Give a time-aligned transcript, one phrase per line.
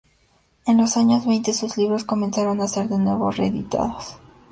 [0.65, 4.15] En los años veinte sus libros comenzaron a ser de nuevo reeditados.